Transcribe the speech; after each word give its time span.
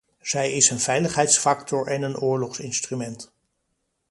Zij 0.21 0.51
is 0.51 0.69
een 0.69 0.79
veiligheidsfactor 0.79 1.87
en 1.87 2.01
een 2.01 2.17
oorlogsinstrument. 2.19 3.33